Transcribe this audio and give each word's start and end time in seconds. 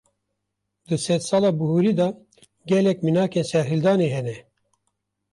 Di 0.87 0.97
sedsala 1.05 1.49
bihurî 1.59 1.93
de, 1.99 2.07
gelek 2.69 2.97
mînakên 3.05 3.45
serîhildanê 3.51 4.09
hene 4.15 4.37